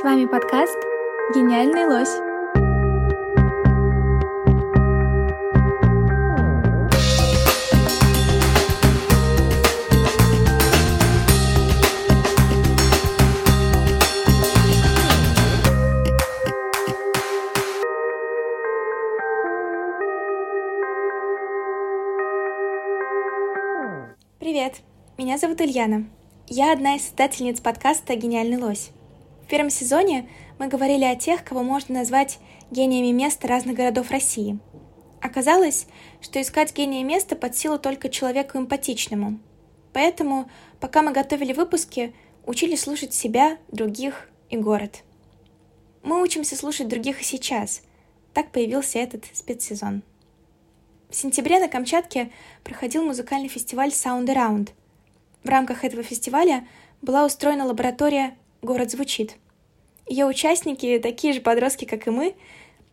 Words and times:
С 0.00 0.02
вами 0.02 0.24
подкаст 0.24 0.78
«Гениальный 1.34 1.84
лось». 1.84 2.08
Привет, 24.38 24.76
меня 25.18 25.36
зовут 25.36 25.60
Ильяна. 25.60 26.06
Я 26.46 26.72
одна 26.72 26.96
из 26.96 27.02
создательниц 27.02 27.60
подкаста 27.60 28.16
«Гениальный 28.16 28.56
лось». 28.56 28.92
Первом 29.50 29.68
сезоне 29.68 30.28
мы 30.58 30.68
говорили 30.68 31.04
о 31.04 31.16
тех, 31.16 31.44
кого 31.44 31.62
можно 31.62 31.96
назвать 31.96 32.38
гениями 32.70 33.12
места 33.12 33.48
разных 33.48 33.76
городов 33.76 34.10
России. 34.10 34.58
Оказалось, 35.20 35.86
что 36.22 36.40
искать 36.40 36.74
гения 36.74 37.04
места 37.04 37.36
под 37.36 37.54
силу 37.54 37.78
только 37.78 38.08
человеку 38.08 38.56
эмпатичному. 38.56 39.38
Поэтому, 39.92 40.48
пока 40.80 41.02
мы 41.02 41.12
готовили 41.12 41.52
выпуски, 41.52 42.14
учили 42.46 42.76
слушать 42.76 43.12
себя, 43.12 43.58
других 43.68 44.30
и 44.48 44.56
город. 44.56 45.02
Мы 46.02 46.22
учимся 46.22 46.56
слушать 46.56 46.88
других 46.88 47.20
и 47.20 47.24
сейчас. 47.24 47.82
Так 48.32 48.52
появился 48.52 48.98
этот 48.98 49.24
спецсезон. 49.34 50.02
В 51.10 51.16
сентябре 51.16 51.58
на 51.58 51.68
Камчатке 51.68 52.30
проходил 52.64 53.02
музыкальный 53.02 53.48
фестиваль 53.48 53.90
Sound 53.90 54.26
Around– 54.26 54.70
в 55.42 55.48
рамках 55.48 55.84
этого 55.84 56.02
фестиваля 56.02 56.66
была 57.00 57.24
устроена 57.24 57.64
лаборатория 57.64 58.36
«Город 58.60 58.90
звучит». 58.90 59.36
Ее 60.10 60.26
участники, 60.26 60.98
такие 60.98 61.32
же 61.32 61.40
подростки, 61.40 61.86
как 61.86 62.06
и 62.06 62.10
мы, 62.10 62.34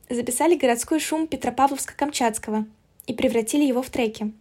записали 0.09 0.55
городской 0.55 0.99
шум 0.99 1.25
Петропавловска-Камчатского 1.25 2.65
и 3.07 3.13
превратили 3.13 3.65
его 3.65 3.81
в 3.81 3.89
треки. 3.89 4.31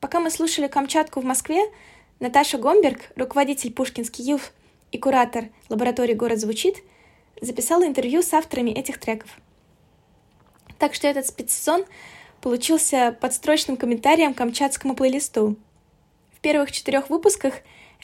Пока 0.00 0.18
мы 0.18 0.30
слушали 0.30 0.66
Камчатку 0.66 1.20
в 1.20 1.24
Москве, 1.24 1.60
Наташа 2.18 2.58
Гомберг, 2.58 3.12
руководитель 3.14 3.72
Пушкинский 3.72 4.24
Юф 4.24 4.52
и 4.90 4.98
куратор 4.98 5.50
лаборатории 5.68 6.14
«Город 6.14 6.40
звучит», 6.40 6.82
записала 7.40 7.86
интервью 7.86 8.22
с 8.22 8.32
авторами 8.34 8.70
этих 8.70 8.98
треков. 8.98 9.30
Так 10.78 10.94
что 10.94 11.06
этот 11.06 11.26
спецсезон 11.26 11.84
получился 12.40 13.16
подстрочным 13.20 13.76
комментарием 13.76 14.34
к 14.34 14.38
камчатскому 14.38 14.96
плейлисту– 14.96 15.54
в 16.38 16.40
первых 16.40 16.70
четырех 16.70 17.10
выпусках 17.10 17.54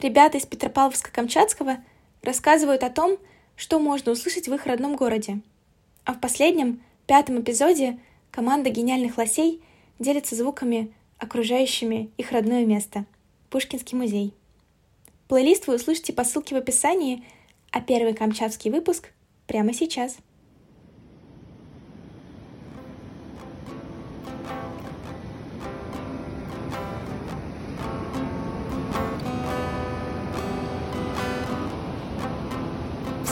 ребята 0.01 0.39
из 0.39 0.45
Петропавловска-Камчатского 0.45 1.77
рассказывают 2.21 2.83
о 2.83 2.91
том, 2.91 3.17
что 3.57 3.79
можно 3.79 4.13
услышать 4.13 4.49
в 4.49 4.55
их 4.55 4.67
родном 4.67 4.97
городе. 4.97 5.41
А 6.05 6.15
в 6.15 6.21
последнем, 6.21 6.83
пятом 7.07 7.41
эпизоде, 7.41 7.99
команда 8.31 8.71
гениальных 8.71 9.19
лосей 9.19 9.63
делится 9.99 10.35
звуками, 10.35 10.93
окружающими 11.19 12.11
их 12.17 12.33
родное 12.33 12.65
место– 12.65 13.05
Пушкинский 13.51 13.97
музей. 13.97 14.35
Плейлист 15.29 15.67
вы 15.67 15.77
услышите 15.77 16.13
по 16.13 16.25
ссылке 16.25 16.55
в 16.55 16.59
описании, 16.59 17.25
а 17.71 17.81
первый 17.81 18.15
камчатский 18.15 18.71
выпуск 18.71 19.11
прямо 19.47 19.73
сейчас– 19.73 20.17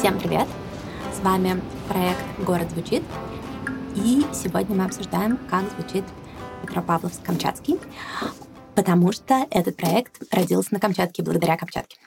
Всем 0.03 0.19
привет! 0.19 0.49
С 1.15 1.21
вами 1.21 1.63
проект 1.89 2.25
«Город 2.45 2.69
звучит». 2.73 3.05
И 3.95 4.27
сегодня 4.35 4.75
мы 4.75 4.85
обсуждаем, 4.87 5.39
как 5.49 5.63
звучит 5.71 6.03
Петропавловск-Камчатский, 6.65 7.79
потому 8.75 9.13
что 9.13 9.47
этот 9.49 9.77
проект 9.77 10.21
родился 10.33 10.75
на 10.75 10.81
Камчатке 10.81 11.23
благодаря 11.23 11.57
Камчатке. 11.57 11.99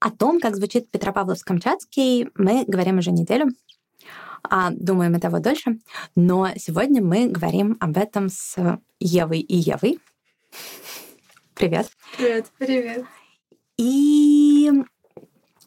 О 0.00 0.10
том, 0.10 0.40
как 0.40 0.56
звучит 0.56 0.90
Петропавловск-Камчатский, 0.90 2.32
мы 2.34 2.64
говорим 2.66 2.98
уже 2.98 3.12
неделю, 3.12 3.46
а 4.42 4.70
думаем 4.72 5.14
и 5.14 5.20
того 5.20 5.38
дольше. 5.38 5.78
Но 6.16 6.48
сегодня 6.56 7.04
мы 7.04 7.28
говорим 7.28 7.76
об 7.78 7.96
этом 7.96 8.30
с 8.30 8.56
Евой 8.98 9.38
и 9.38 9.54
Евой. 9.54 10.00
Привет. 11.54 11.88
Привет, 12.16 12.46
привет. 12.58 13.04
И 13.76 14.72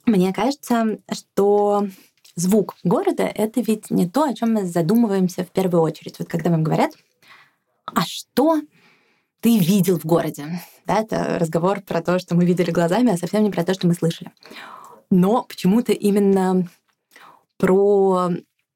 мне 0.07 0.34
кажется, 0.34 1.00
что 1.12 1.88
звук 2.35 2.75
города— 2.84 3.23
это 3.35 3.62
ведь 3.62 3.91
не 3.91 4.09
то, 4.09 4.23
о 4.23 4.34
чем 4.34 4.53
мы 4.53 4.66
задумываемся 4.66 5.44
в 5.44 5.51
первую 5.51 5.81
очередь. 5.84 6.18
Вот 6.18 6.29
когда 6.29 6.50
вам 6.50 6.63
говорят, 6.63 6.94
а 7.85 8.01
что 8.01 8.62
ты 9.41 9.57
видел 9.57 10.00
в 10.00 10.06
городе? 10.06 10.62
Да, 10.85 11.01
это 11.01 11.38
разговор 11.40 11.81
про 11.81 12.01
то, 12.01 12.19
что 12.19 12.35
мы 12.35 12.45
видели 12.45 12.72
глазами, 12.72 13.13
а 13.13 13.18
совсем 13.18 13.44
не 13.44 13.51
про 13.51 13.63
то, 13.63 13.73
что 13.73 13.88
мы 13.88 13.94
слышали. 13.94 14.31
Но 15.09 15.44
почему-то 15.44 15.91
именно 15.91 16.68
про 17.57 18.29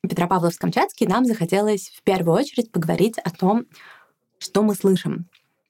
Петропавловск-Камчатский 0.05 1.07
нам 1.07 1.25
захотелось 1.25 1.89
в 1.95 2.03
первую 2.03 2.35
очередь 2.35 2.71
поговорить 2.71 3.17
о 3.19 3.29
том, 3.29 3.65
что 4.37 4.63
мы 4.63 4.75
слышим. 4.75 5.27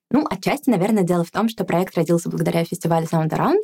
Ну, 0.10 0.26
отчасти, 0.30 0.70
наверное, 0.70 1.04
дело 1.04 1.24
в 1.24 1.32
том, 1.32 1.48
что 1.48 1.64
проект 1.64 1.96
родился 1.96 2.30
благодаря 2.30 2.66
фестивалю 2.66 3.08
Sound 3.08 3.30
Around. 3.30 3.64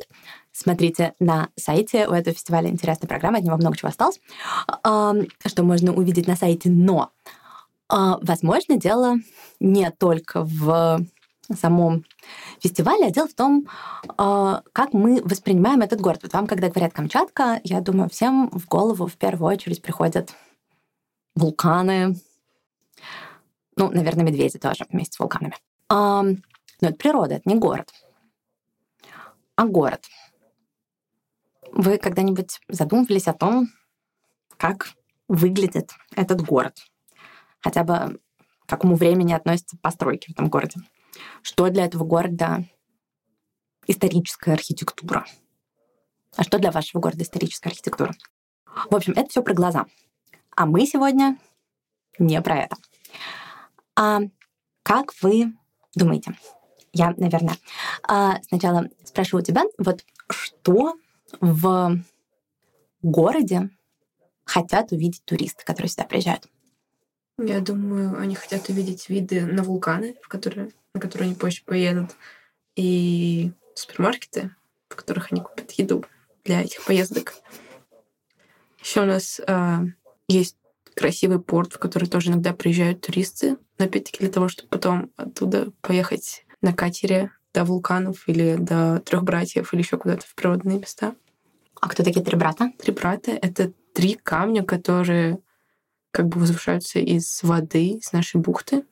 Смотрите 0.60 1.14
на 1.20 1.50
сайте, 1.54 2.08
у 2.08 2.12
этого 2.12 2.34
фестиваля 2.34 2.68
интересная 2.68 3.06
программа, 3.06 3.38
от 3.38 3.44
него 3.44 3.56
много 3.56 3.76
чего 3.76 3.90
осталось, 3.90 4.20
что 4.82 5.62
можно 5.62 5.94
увидеть 5.94 6.26
на 6.26 6.34
сайте. 6.34 6.68
Но, 6.68 7.12
а, 7.88 8.18
возможно, 8.22 8.76
дело 8.76 9.18
не 9.60 9.88
только 9.92 10.42
в 10.42 10.98
самом 11.56 12.04
фестивале, 12.60 13.06
а 13.06 13.10
дело 13.12 13.28
в 13.28 13.34
том, 13.34 13.68
а, 14.16 14.62
как 14.72 14.94
мы 14.94 15.22
воспринимаем 15.22 15.80
этот 15.80 16.00
город. 16.00 16.24
Вот 16.24 16.32
вам, 16.32 16.48
когда 16.48 16.68
говорят 16.68 16.92
Камчатка, 16.92 17.60
я 17.62 17.80
думаю, 17.80 18.10
всем 18.10 18.50
в 18.50 18.66
голову 18.66 19.06
в 19.06 19.14
первую 19.14 19.54
очередь 19.54 19.80
приходят 19.80 20.34
вулканы, 21.36 22.16
ну, 23.76 23.92
наверное, 23.92 24.24
медведи 24.24 24.58
тоже 24.58 24.86
вместе 24.90 25.14
с 25.14 25.20
вулканами. 25.20 25.54
Но 25.88 26.34
это 26.80 26.96
природа, 26.96 27.36
это 27.36 27.48
не 27.48 27.54
город. 27.54 27.92
А 29.54 29.64
город. 29.64 30.04
Вы 31.72 31.98
когда-нибудь 31.98 32.60
задумывались 32.68 33.28
о 33.28 33.34
том, 33.34 33.68
как 34.56 34.92
выглядит 35.28 35.90
этот 36.16 36.42
город? 36.42 36.76
Хотя 37.60 37.84
бы 37.84 38.20
к 38.66 38.68
какому 38.68 38.96
времени 38.96 39.32
относятся 39.32 39.76
постройки 39.80 40.28
в 40.28 40.32
этом 40.32 40.48
городе? 40.48 40.80
Что 41.42 41.68
для 41.68 41.84
этого 41.84 42.04
города 42.04 42.64
историческая 43.86 44.52
архитектура? 44.52 45.24
А 46.36 46.42
что 46.42 46.58
для 46.58 46.70
вашего 46.70 47.00
города 47.00 47.22
историческая 47.22 47.70
архитектура? 47.70 48.14
В 48.90 48.94
общем, 48.94 49.12
это 49.16 49.28
все 49.28 49.42
про 49.42 49.54
глаза. 49.54 49.86
А 50.54 50.66
мы 50.66 50.86
сегодня 50.86 51.38
не 52.18 52.40
про 52.42 52.58
это. 52.62 52.76
А 53.96 54.20
как 54.82 55.12
вы 55.22 55.52
думаете? 55.94 56.36
Я, 56.92 57.12
наверное, 57.16 57.56
а, 58.02 58.40
сначала 58.42 58.88
спрошу 59.04 59.38
у 59.38 59.42
тебя, 59.42 59.64
вот 59.78 60.04
что 60.30 60.94
в 61.40 61.98
городе 63.02 63.70
хотят 64.44 64.92
увидеть 64.92 65.24
туристы, 65.24 65.64
которые 65.64 65.90
сюда 65.90 66.04
приезжают? 66.04 66.48
Я 67.38 67.60
думаю, 67.60 68.18
они 68.18 68.34
хотят 68.34 68.68
увидеть 68.68 69.08
виды 69.08 69.46
на 69.46 69.62
вулканы, 69.62 70.16
в 70.22 70.28
которые, 70.28 70.70
на 70.94 71.00
которые 71.00 71.26
они 71.26 71.36
позже 71.36 71.62
поедут, 71.64 72.16
и 72.74 73.52
супермаркеты, 73.74 74.54
в 74.88 74.96
которых 74.96 75.30
они 75.30 75.40
купят 75.40 75.70
еду 75.72 76.04
для 76.44 76.62
этих 76.62 76.84
поездок. 76.84 77.34
Еще 78.80 79.02
у 79.02 79.06
нас 79.06 79.40
э, 79.46 79.78
есть 80.28 80.56
красивый 80.94 81.40
порт, 81.40 81.74
в 81.74 81.78
который 81.78 82.08
тоже 82.08 82.30
иногда 82.30 82.52
приезжают 82.52 83.02
туристы, 83.02 83.56
но 83.78 83.84
опять-таки 83.84 84.18
для 84.18 84.30
того, 84.30 84.48
чтобы 84.48 84.68
потом 84.70 85.12
оттуда 85.16 85.70
поехать 85.80 86.44
на 86.60 86.72
катере 86.72 87.30
до 87.54 87.64
вулканов 87.64 88.28
или 88.28 88.56
до 88.56 89.00
трех 89.00 89.22
братьев 89.24 89.72
или 89.72 89.80
еще 89.80 89.96
куда-то 89.96 90.26
в 90.26 90.34
природные 90.34 90.78
места. 90.78 91.14
А 91.80 91.88
кто 91.88 92.02
такие 92.02 92.24
три 92.24 92.36
брата? 92.36 92.72
Три 92.78 92.92
брата— 92.92 93.30
это 93.42 93.72
три 93.94 94.14
камня, 94.14 94.64
которые 94.64 95.38
как 96.10 96.28
бы 96.28 96.40
возвышаются 96.40 96.98
из 96.98 97.42
воды, 97.42 97.98
из 97.98 98.12
нашей 98.12 98.40
бухты 98.40 98.84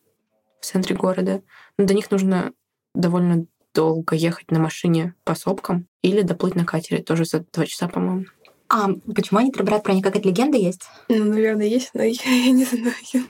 в 0.61 0.67
центре 0.67 0.95
города. 0.95 1.43
Но 1.79 1.87
до 1.87 1.95
них 1.95 2.11
нужно 2.11 2.53
довольно 2.95 3.47
долго 3.75 4.17
ехать 4.17 4.51
на 4.51 4.59
машине 4.59 5.15
по 5.25 5.35
сопкам 5.35 5.87
или 6.03 6.23
доплыть 6.23 6.55
на 6.55 6.65
катере, 6.65 7.03
тоже 7.03 7.25
за 7.25 7.45
два 7.53 7.67
часа, 7.67 7.89
по-моему. 7.89 8.25
А 8.69 8.89
почему 9.15 9.39
они 9.39 9.53
три 9.53 9.63
брата? 9.63 9.85
Про 9.85 9.95
них 9.95 10.03
какая-то 10.03 10.29
легенда 10.29 10.57
есть? 10.57 10.89
Ну, 11.09 11.25
наверное, 11.25 11.67
есть, 11.67 11.91
но 11.95 12.03
я, 12.03 12.13
я 12.25 12.51
не 12.51 12.65
знаю. 12.65 13.27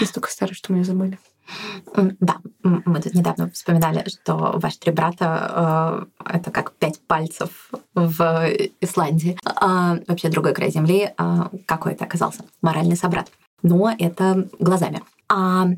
Настолько 0.00 0.30
старые, 0.30 0.54
что 0.54 0.72
мы 0.72 0.78
ее 0.78 0.84
забыли. 0.84 1.18
Да, 1.94 2.36
мы 2.62 3.00
тут 3.00 3.14
недавно 3.14 3.50
вспоминали, 3.50 4.08
что 4.08 4.54
ваши 4.56 4.78
три 4.78 4.92
брата 4.92 6.06
э, 6.26 6.36
это 6.36 6.50
как 6.50 6.72
пять 6.72 7.00
пальцев 7.00 7.70
в 7.94 8.48
Исландии. 8.80 9.38
А 9.44 9.98
вообще 10.06 10.28
другой 10.28 10.54
край 10.54 10.70
земли. 10.70 11.12
А 11.16 11.50
какой 11.66 11.92
это 11.92 12.04
оказался? 12.04 12.44
Моральный 12.62 12.96
собрат. 12.96 13.30
Но 13.62 13.94
это 13.96 14.48
глазами. 14.58 15.02
А 15.28 15.68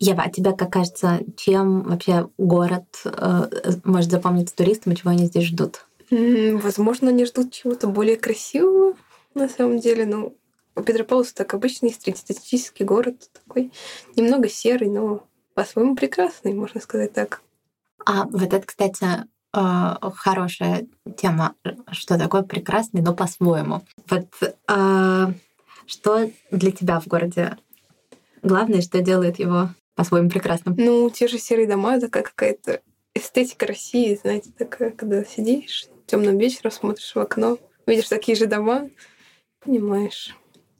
Ева, 0.00 0.22
а 0.26 0.30
тебя, 0.30 0.52
как 0.52 0.72
кажется, 0.72 1.20
чем 1.36 1.82
вообще 1.82 2.28
город 2.38 2.84
э, 3.04 3.48
может 3.84 4.10
запомниться 4.10 4.54
туристам 4.54 4.92
и 4.92 4.96
чего 4.96 5.10
они 5.10 5.26
здесь 5.26 5.44
ждут? 5.44 5.86
Возможно, 6.10 7.10
они 7.10 7.26
ждут 7.26 7.52
чего-то 7.52 7.88
более 7.88 8.16
красивого, 8.16 8.94
на 9.34 9.48
самом 9.48 9.80
деле. 9.80 10.06
Ну, 10.06 10.36
Петропавловск 10.82 11.34
так 11.34 11.54
обычный 11.54 11.90
среднестатистический 11.92 12.84
город, 12.84 13.30
такой 13.32 13.72
немного 14.16 14.48
серый, 14.48 14.88
но 14.88 15.24
по-своему 15.54 15.96
прекрасный, 15.96 16.54
можно 16.54 16.80
сказать 16.80 17.12
так. 17.12 17.42
А 18.06 18.24
вот 18.24 18.52
это, 18.52 18.66
кстати, 18.66 19.04
э, 19.54 20.10
хорошая 20.14 20.86
тема, 21.16 21.54
что 21.90 22.18
такое 22.18 22.42
прекрасный, 22.42 23.02
но 23.02 23.14
по-своему. 23.14 23.82
Вот 24.08 24.28
э, 24.42 25.32
что 25.86 26.30
для 26.50 26.70
тебя 26.70 27.00
в 27.00 27.06
городе 27.06 27.56
главное, 28.42 28.82
что 28.82 29.00
делает 29.00 29.38
его 29.38 29.70
по-своему 29.94 30.30
прекрасным? 30.30 30.74
Ну, 30.78 31.10
те 31.10 31.28
же 31.28 31.38
серые 31.38 31.66
дома, 31.66 31.98
такая 32.00 32.22
какая-то 32.22 32.80
эстетика 33.14 33.66
России, 33.66 34.18
знаете, 34.22 34.50
такая, 34.56 34.90
когда 34.90 35.24
сидишь 35.24 35.86
темным 36.06 36.38
вечером, 36.38 36.70
смотришь 36.70 37.14
в 37.14 37.18
окно, 37.18 37.58
видишь 37.86 38.08
такие 38.08 38.36
же 38.36 38.46
дома, 38.46 38.90
понимаешь. 39.60 40.36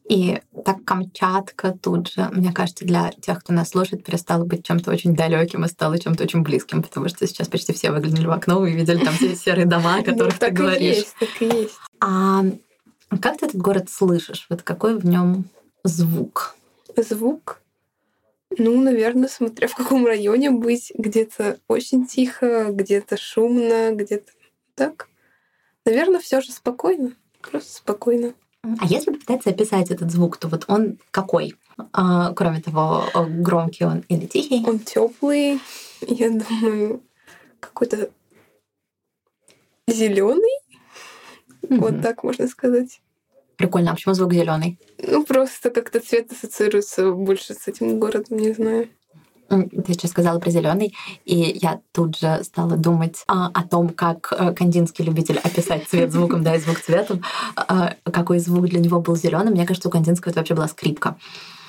И 0.08 0.40
так 0.64 0.84
Камчатка 0.84 1.72
тут 1.72 2.08
же, 2.08 2.28
мне 2.32 2.50
кажется, 2.50 2.86
для 2.86 3.12
тех, 3.20 3.40
кто 3.40 3.52
нас 3.52 3.70
слушает, 3.70 4.04
перестала 4.04 4.44
быть 4.44 4.66
чем-то 4.66 4.90
очень 4.90 5.14
далеким 5.14 5.66
и 5.66 5.68
стала 5.68 5.98
чем-то 5.98 6.24
очень 6.24 6.42
близким, 6.42 6.82
потому 6.82 7.08
что 7.08 7.26
сейчас 7.26 7.48
почти 7.48 7.74
все 7.74 7.90
выглянули 7.90 8.26
в 8.26 8.30
окно 8.30 8.66
и 8.66 8.72
видели 8.72 9.04
там 9.04 9.12
все 9.14 9.36
серые 9.36 9.66
дома, 9.66 9.96
о 9.96 10.02
которых 10.04 10.38
ты 10.38 10.50
говоришь. 10.50 11.04
Так 11.20 11.42
и 11.42 11.44
есть. 11.44 11.78
А 12.00 12.42
как 13.20 13.38
ты 13.38 13.46
этот 13.46 13.60
город 13.60 13.90
слышишь? 13.90 14.46
Вот 14.48 14.62
какой 14.62 14.96
в 14.96 15.04
нем 15.04 15.44
звук? 15.84 16.56
Звук? 16.96 17.60
Ну, 18.56 18.80
наверное, 18.80 19.28
смотря 19.28 19.68
в 19.68 19.74
каком 19.74 20.06
районе 20.06 20.50
быть, 20.50 20.90
где-то 20.96 21.58
очень 21.68 22.06
тихо, 22.06 22.68
где-то 22.70 23.18
шумно, 23.18 23.90
где-то 23.92 24.32
так. 24.74 25.08
Наверное, 25.84 26.20
все 26.20 26.40
же 26.40 26.50
спокойно, 26.50 27.12
просто 27.42 27.76
спокойно. 27.76 28.32
А 28.62 28.86
если 28.86 29.12
попытаться 29.12 29.50
описать 29.50 29.90
этот 29.90 30.10
звук, 30.10 30.36
то 30.36 30.48
вот 30.48 30.64
он 30.68 30.98
какой? 31.10 31.54
А, 31.92 32.32
кроме 32.34 32.60
того, 32.60 33.04
громкий 33.14 33.84
он 33.84 34.04
или 34.08 34.26
тихий? 34.26 34.64
Он 34.66 34.80
теплый, 34.80 35.60
я 36.00 36.30
думаю, 36.30 37.02
какой-то 37.60 38.10
зеленый. 39.86 40.58
Mm-hmm. 41.62 41.78
Вот 41.78 42.02
так 42.02 42.24
можно 42.24 42.48
сказать. 42.48 43.00
Прикольно. 43.56 43.90
А 43.90 43.94
почему 43.94 44.14
звук 44.14 44.32
зеленый? 44.32 44.78
Ну, 44.98 45.24
просто 45.24 45.70
как-то 45.70 46.00
цвет 46.00 46.32
ассоциируется 46.32 47.12
больше 47.12 47.54
с 47.54 47.68
этим 47.68 47.98
городом, 47.98 48.38
не 48.38 48.52
знаю. 48.52 48.88
Ты 49.48 49.92
сейчас 49.92 50.10
сказала 50.10 50.38
про 50.38 50.50
зеленый, 50.50 50.94
и 51.24 51.58
я 51.60 51.80
тут 51.92 52.18
же 52.18 52.40
стала 52.44 52.76
думать 52.76 53.24
а, 53.26 53.48
о 53.48 53.66
том, 53.66 53.88
как 53.88 54.32
э, 54.36 54.52
Кандинский 54.52 55.04
любитель 55.04 55.38
описать 55.38 55.88
цвет 55.88 56.12
звуком, 56.12 56.42
да, 56.42 56.54
и 56.54 56.60
звук 56.60 56.80
цветом, 56.80 57.22
а, 57.56 57.94
какой 58.04 58.40
звук 58.40 58.68
для 58.68 58.80
него 58.80 59.00
был 59.00 59.16
зеленый. 59.16 59.50
Мне 59.50 59.66
кажется, 59.66 59.88
у 59.88 59.92
Кандинского 59.92 60.30
это 60.30 60.40
вообще 60.40 60.54
была 60.54 60.68
скрипка. 60.68 61.16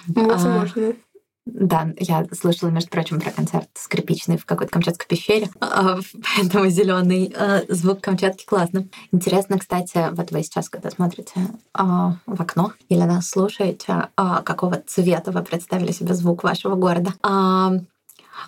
Возможно. 0.08 0.94
Да, 1.54 1.90
я 1.98 2.26
слышала, 2.32 2.70
между 2.70 2.90
прочим, 2.90 3.20
про 3.20 3.32
концерт 3.32 3.70
скрипичный 3.74 4.38
в 4.38 4.46
какой-то 4.46 4.72
Камчатской 4.72 5.08
пещере, 5.08 5.50
а, 5.60 6.00
поэтому 6.36 6.68
зеленый 6.70 7.34
а, 7.36 7.62
звук 7.70 8.02
Камчатки 8.02 8.46
классно. 8.46 8.88
Интересно, 9.12 9.58
кстати, 9.58 10.10
вот 10.12 10.32
вы 10.32 10.44
сейчас, 10.44 10.70
когда 10.70 10.90
смотрите 10.90 11.34
а, 11.74 12.18
в 12.26 12.42
окно 12.42 12.74
или 12.90 13.02
нас 13.02 13.30
слушаете, 13.30 14.08
какого 14.16 14.82
цвета 14.86 15.32
вы 15.32 15.44
представили 15.44 15.92
себе 15.92 16.14
звук 16.14 16.44
вашего 16.44 16.76
города? 16.76 17.14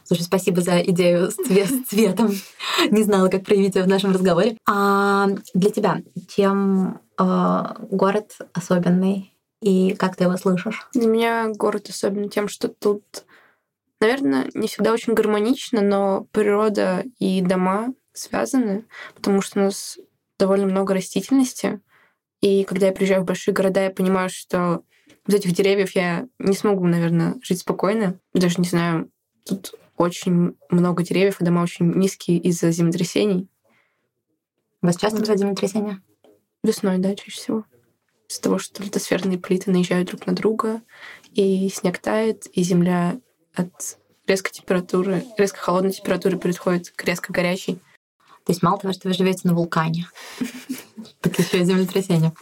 Слушай, 0.04 0.24
спасибо 0.24 0.62
за 0.62 0.80
идею 0.82 1.32
с, 1.32 1.36
цвет, 1.36 1.70
с 1.70 1.84
цветом. 1.90 2.32
Не 2.90 3.04
знала, 3.04 3.28
как 3.28 3.44
проявить 3.44 3.76
ее 3.76 3.84
в 3.84 3.88
нашем 3.88 4.12
разговоре. 4.12 4.58
А 4.68 5.28
для 5.54 5.70
тебя 5.70 6.02
чем 6.30 7.00
э, 7.20 7.64
город 7.92 8.38
особенный 8.54 9.34
и 9.62 9.94
как 9.94 10.16
ты 10.16 10.24
его 10.24 10.38
слышишь? 10.38 10.88
Для 10.94 11.08
меня 11.08 11.50
город 11.50 11.88
особенно 11.90 12.30
тем, 12.30 12.48
что 12.48 12.68
тут, 12.68 13.04
наверное, 14.00 14.50
не 14.56 14.68
всегда 14.68 14.92
очень 14.92 15.14
гармонично, 15.14 15.82
но 15.82 16.28
природа 16.32 17.06
и 17.20 17.42
дома 17.42 17.94
связаны, 18.12 18.86
потому 19.16 19.42
что 19.42 19.60
у 19.60 19.64
нас 19.64 20.00
довольно 20.40 20.66
много 20.66 20.96
растительности. 20.96 21.80
И 22.42 22.64
когда 22.64 22.88
я 22.88 22.92
приезжаю 22.92 23.22
в 23.22 23.26
большие 23.26 23.54
города, 23.54 23.84
я 23.84 23.92
понимаю, 23.92 24.30
что 24.30 24.84
без 25.28 25.36
этих 25.36 25.54
деревьев 25.54 25.96
я 25.96 26.28
не 26.40 26.56
смогу, 26.56 26.88
наверное, 26.88 27.36
жить 27.44 27.60
спокойно. 27.60 28.20
Даже 28.34 28.60
не 28.60 28.68
знаю, 28.68 29.12
тут 29.46 29.76
очень 29.96 30.58
много 30.70 31.04
деревьев, 31.04 31.40
и 31.40 31.46
дома 31.46 31.62
очень 31.62 31.92
низкие 31.94 32.40
из-за 32.40 32.72
землетрясений. 32.72 33.48
У 34.82 34.88
вас 34.88 34.98
часто 34.98 35.20
бывают 35.20 35.40
землетрясения? 35.40 36.02
Весной, 36.64 36.98
да, 36.98 37.16
чаще 37.16 37.32
всего 37.40 37.66
из-за 38.32 38.42
того, 38.42 38.60
что 38.60 38.82
литосферные 38.82 39.38
плиты 39.38 39.72
наезжают 39.72 40.08
друг 40.08 40.26
на 40.26 40.34
друга, 40.34 40.82
и 41.34 41.70
снег 41.70 42.00
тает, 42.00 42.48
и 42.48 42.64
земля 42.64 43.20
от 43.54 43.98
резкой 44.26 44.54
температуры, 44.54 45.26
резко 45.38 45.60
холодной 45.60 45.92
температуры 45.92 46.38
переходит 46.38 46.92
к 46.92 47.04
резко 47.04 47.34
горячей. 47.34 47.76
То 48.46 48.52
есть 48.54 48.64
мало 48.64 48.80
того, 48.80 48.94
что 48.94 49.10
вы 49.10 49.14
живете 49.14 49.42
на 49.44 49.54
вулкане, 49.54 50.08
так 51.22 51.38
еще 51.38 51.60
и 51.60 51.66
землетрясение. 51.66 52.34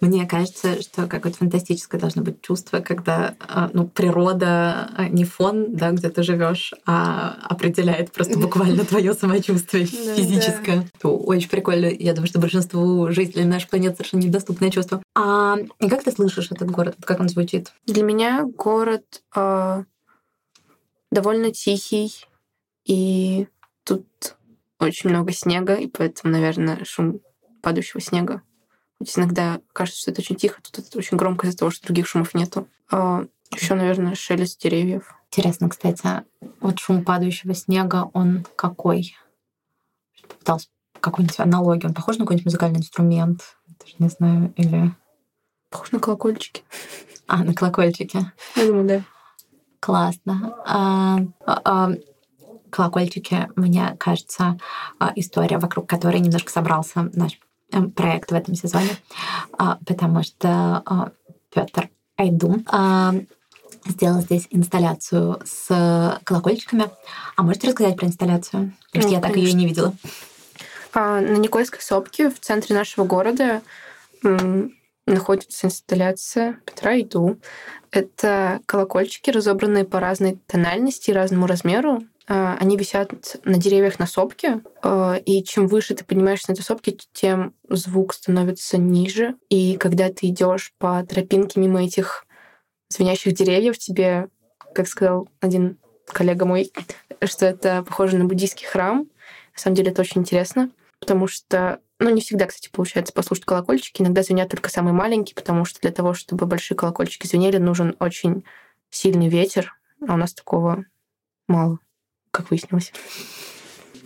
Мне 0.00 0.26
кажется, 0.26 0.80
что 0.80 1.06
какое-то 1.06 1.38
фантастическое 1.38 1.98
должно 1.98 2.22
быть 2.22 2.42
чувство, 2.42 2.80
когда 2.80 3.34
а, 3.40 3.70
ну, 3.72 3.86
природа 3.86 4.90
а, 4.96 5.08
не 5.08 5.24
фон, 5.24 5.74
да, 5.74 5.90
где 5.92 6.08
ты 6.08 6.22
живешь, 6.22 6.74
а 6.86 7.36
определяет 7.48 8.12
просто 8.12 8.38
буквально 8.38 8.84
твое 8.84 9.14
самочувствие 9.14 9.86
физическое. 9.86 10.88
Очень 11.02 11.48
прикольно. 11.48 11.86
Я 11.86 12.12
думаю, 12.12 12.28
что 12.28 12.40
большинству 12.40 13.10
жителей 13.10 13.44
нашей 13.44 13.68
планеты 13.68 13.96
совершенно 13.96 14.22
недоступное 14.22 14.70
чувство. 14.70 15.02
А 15.14 15.56
как 15.80 16.04
ты 16.04 16.10
слышишь 16.10 16.50
этот 16.50 16.70
город? 16.70 16.96
Как 17.04 17.20
он 17.20 17.28
звучит? 17.28 17.72
Для 17.86 18.02
меня 18.02 18.44
город 18.44 19.22
э, 19.34 19.84
довольно 21.10 21.52
тихий, 21.52 22.12
и 22.84 23.48
тут 23.84 24.06
очень 24.78 25.10
много 25.10 25.32
снега, 25.32 25.74
и 25.74 25.86
поэтому, 25.86 26.32
наверное, 26.32 26.84
шум 26.84 27.20
падающего 27.62 28.00
снега 28.00 28.42
Хоть 28.98 29.18
иногда 29.18 29.60
кажется, 29.72 30.00
что 30.00 30.10
это 30.10 30.20
очень 30.20 30.36
тихо, 30.36 30.60
тут 30.62 30.78
это 30.78 30.98
очень 30.98 31.16
громко 31.16 31.46
из-за 31.46 31.58
того, 31.58 31.70
что 31.70 31.86
других 31.86 32.06
шумов 32.06 32.34
нету. 32.34 32.68
А 32.90 33.24
еще, 33.52 33.74
наверное, 33.74 34.14
шелест 34.14 34.60
деревьев. 34.60 35.14
Интересно, 35.30 35.68
кстати, 35.68 36.24
вот 36.60 36.78
шум 36.78 37.04
падающего 37.04 37.54
снега, 37.54 38.10
он 38.12 38.46
какой? 38.56 39.16
Пытался 40.38 40.68
какую-нибудь 41.00 41.40
аналогию. 41.40 41.88
Он 41.88 41.94
похож 41.94 42.16
на 42.16 42.24
какой-нибудь 42.24 42.46
музыкальный 42.46 42.78
инструмент? 42.78 43.56
Даже 43.66 43.94
не 43.98 44.08
знаю, 44.08 44.52
или... 44.56 44.92
Похож 45.70 45.92
на 45.92 45.98
колокольчики. 45.98 46.62
А, 47.26 47.42
на 47.42 47.52
колокольчики. 47.52 48.32
Я 48.56 48.66
думаю, 48.66 48.86
да. 48.86 49.02
Классно. 49.80 50.56
А, 50.66 51.18
а, 51.44 51.60
а, 51.64 51.90
колокольчики, 52.70 53.50
мне 53.56 53.96
кажется, 53.98 54.58
а, 54.98 55.12
история, 55.16 55.58
вокруг 55.58 55.88
которой 55.88 56.20
немножко 56.20 56.50
собрался 56.50 57.10
наш 57.12 57.38
проект 57.94 58.30
в 58.30 58.34
этом 58.34 58.54
сезоне, 58.54 58.90
а, 59.58 59.78
потому 59.86 60.22
что 60.22 60.82
а, 60.84 61.10
Петр 61.52 61.90
Айдум 62.16 62.64
а, 62.68 63.14
сделал 63.86 64.20
здесь 64.20 64.46
инсталляцию 64.50 65.40
с 65.44 66.20
колокольчиками. 66.24 66.90
А 67.36 67.42
можете 67.42 67.68
рассказать 67.68 67.96
про 67.96 68.06
инсталляцию? 68.06 68.72
Потому 68.86 69.02
что 69.02 69.08
ну, 69.10 69.14
я 69.14 69.20
так 69.20 69.36
ее 69.36 69.52
не 69.52 69.66
видела. 69.66 69.94
На 70.94 71.20
Никольской 71.20 71.80
сопке 71.80 72.30
в 72.30 72.38
центре 72.38 72.74
нашего 72.74 73.04
города 73.04 73.62
находится 75.06 75.66
инсталляция 75.66 76.60
Петра 76.64 76.92
Айду. 76.92 77.38
Это 77.90 78.60
колокольчики, 78.66 79.30
разобранные 79.30 79.84
по 79.84 80.00
разной 80.00 80.38
тональности 80.46 81.10
и 81.10 81.14
разному 81.14 81.46
размеру. 81.46 82.02
А, 82.26 82.56
они 82.58 82.76
висят 82.76 83.36
на 83.44 83.58
деревьях 83.58 83.98
на 83.98 84.06
сопке, 84.06 84.62
а, 84.82 85.16
и 85.16 85.42
чем 85.44 85.68
выше 85.68 85.94
ты 85.94 86.04
поднимаешься 86.04 86.50
на 86.50 86.54
этой 86.54 86.62
сопке, 86.62 86.96
тем 87.12 87.54
звук 87.68 88.14
становится 88.14 88.78
ниже. 88.78 89.36
И 89.50 89.76
когда 89.76 90.08
ты 90.10 90.28
идешь 90.28 90.72
по 90.78 91.04
тропинке 91.04 91.60
мимо 91.60 91.84
этих 91.84 92.26
звенящих 92.88 93.34
деревьев, 93.34 93.78
тебе, 93.78 94.28
как 94.74 94.88
сказал 94.88 95.28
один 95.40 95.78
коллега 96.06 96.46
мой, 96.46 96.72
что 97.22 97.46
это 97.46 97.82
похоже 97.82 98.16
на 98.16 98.24
буддийский 98.24 98.66
храм. 98.66 99.06
На 99.54 99.58
самом 99.58 99.76
деле 99.76 99.90
это 99.90 100.00
очень 100.00 100.22
интересно, 100.22 100.70
потому 101.00 101.26
что, 101.26 101.80
ну, 101.98 102.10
не 102.10 102.20
всегда, 102.20 102.46
кстати, 102.46 102.70
получается 102.72 103.12
послушать 103.12 103.44
колокольчики. 103.44 104.02
Иногда 104.02 104.22
звенят 104.22 104.48
только 104.48 104.70
самые 104.70 104.94
маленькие, 104.94 105.34
потому 105.34 105.64
что 105.64 105.80
для 105.80 105.92
того, 105.92 106.14
чтобы 106.14 106.46
большие 106.46 106.76
колокольчики 106.76 107.26
звенели, 107.26 107.58
нужен 107.58 107.96
очень 108.00 108.44
сильный 108.90 109.28
ветер, 109.28 109.76
а 110.06 110.14
у 110.14 110.16
нас 110.16 110.34
такого 110.34 110.84
мало, 111.48 111.78
как 112.34 112.50
выяснилось. 112.50 112.92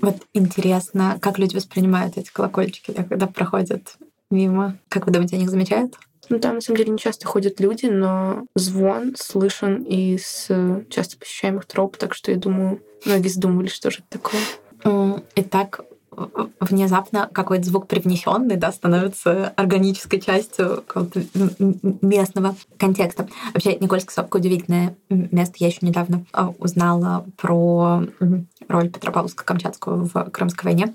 Вот 0.01 0.17
интересно, 0.33 1.19
как 1.21 1.39
люди 1.39 1.57
воспринимают 1.57 2.17
эти 2.17 2.31
колокольчики, 2.31 2.93
да, 2.93 3.03
когда 3.03 3.27
проходят 3.27 3.97
мимо? 4.31 4.79
Как 4.89 5.07
вы 5.07 5.13
думаете, 5.13 5.35
они 5.37 5.45
их 5.45 5.51
замечают? 5.51 5.97
Ну, 6.29 6.39
там, 6.39 6.57
на 6.57 6.61
самом 6.61 6.77
деле, 6.77 6.93
не 6.93 6.99
часто 6.99 7.27
ходят 7.27 7.59
люди, 7.59 7.87
но 7.87 8.45
звон 8.55 9.15
слышен 9.19 9.83
из 9.83 10.49
часто 10.91 11.17
посещаемых 11.19 11.65
троп, 11.65 11.97
так 11.97 12.15
что 12.15 12.31
я 12.31 12.37
думаю, 12.37 12.83
многие 13.07 13.29
задумывались, 13.29 13.73
что 13.73 13.91
же 13.91 14.05
это 14.09 14.21
такое. 14.21 15.23
Итак, 15.35 15.81
внезапно 16.61 17.29
какой-то 17.33 17.65
звук 17.65 17.87
привнесенный, 17.87 18.57
да, 18.57 18.73
становится 18.73 19.53
органической 19.57 20.21
частью 20.21 20.83
какого-то 20.87 21.23
местного 22.03 22.57
контекста. 22.77 23.29
Вообще, 23.55 23.77
Никольская 23.77 24.15
сопка 24.15 24.37
удивительное 24.37 24.97
место. 25.09 25.57
Я 25.59 25.69
еще 25.69 25.79
недавно 25.83 26.25
а, 26.33 26.49
узнала 26.59 27.25
про 27.37 28.05
роль 28.69 28.89
Петропавловска-Камчатского 28.89 30.11
в 30.13 30.31
Крымской 30.31 30.73
войне. 30.73 30.95